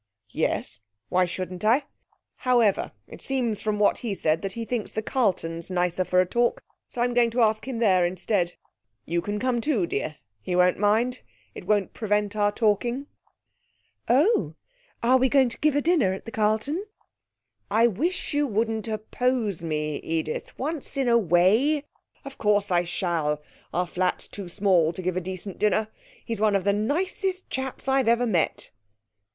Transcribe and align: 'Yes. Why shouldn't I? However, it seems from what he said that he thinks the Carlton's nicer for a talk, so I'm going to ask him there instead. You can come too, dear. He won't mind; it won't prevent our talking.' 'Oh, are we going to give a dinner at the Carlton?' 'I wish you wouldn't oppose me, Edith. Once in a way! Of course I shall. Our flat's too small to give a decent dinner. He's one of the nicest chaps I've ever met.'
'Yes. 0.31 0.81
Why 1.09 1.25
shouldn't 1.25 1.63
I? 1.63 1.83
However, 2.37 2.91
it 3.05 3.21
seems 3.21 3.61
from 3.61 3.77
what 3.77 3.99
he 3.99 4.15
said 4.15 4.41
that 4.41 4.53
he 4.53 4.65
thinks 4.65 4.93
the 4.93 5.03
Carlton's 5.03 5.69
nicer 5.69 6.03
for 6.03 6.19
a 6.19 6.25
talk, 6.25 6.63
so 6.87 7.01
I'm 7.03 7.13
going 7.13 7.29
to 7.29 7.43
ask 7.43 7.67
him 7.67 7.77
there 7.77 8.03
instead. 8.03 8.53
You 9.05 9.21
can 9.21 9.37
come 9.37 9.61
too, 9.61 9.85
dear. 9.85 10.15
He 10.41 10.55
won't 10.55 10.79
mind; 10.79 11.21
it 11.53 11.67
won't 11.67 11.93
prevent 11.93 12.35
our 12.35 12.51
talking.' 12.51 13.05
'Oh, 14.07 14.55
are 15.03 15.17
we 15.19 15.29
going 15.29 15.49
to 15.49 15.59
give 15.59 15.75
a 15.75 15.81
dinner 15.83 16.13
at 16.13 16.25
the 16.25 16.31
Carlton?' 16.31 16.83
'I 17.69 17.85
wish 17.89 18.33
you 18.33 18.47
wouldn't 18.47 18.87
oppose 18.87 19.61
me, 19.63 19.97
Edith. 19.97 20.57
Once 20.57 20.97
in 20.97 21.07
a 21.09 21.17
way! 21.19 21.83
Of 22.25 22.39
course 22.39 22.71
I 22.71 22.85
shall. 22.85 23.39
Our 23.71 23.85
flat's 23.85 24.27
too 24.27 24.49
small 24.49 24.93
to 24.93 25.01
give 25.03 25.15
a 25.15 25.21
decent 25.21 25.59
dinner. 25.59 25.89
He's 26.25 26.39
one 26.41 26.55
of 26.55 26.63
the 26.63 26.73
nicest 26.73 27.51
chaps 27.51 27.87
I've 27.87 28.07
ever 28.07 28.25
met.' 28.25 28.71